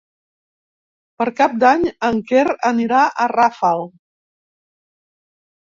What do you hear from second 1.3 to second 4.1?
Cap d'Any en Quer anirà a Rafal.